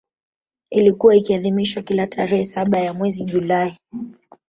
[0.71, 3.77] Ilikuwa ikiadhimishwa kila tarehe saba ya mwezi julai